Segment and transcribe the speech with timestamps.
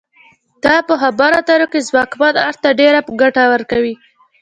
[0.63, 3.95] دا په خبرو اترو کې ځواکمن اړخ ته ډیره ګټه ورکوي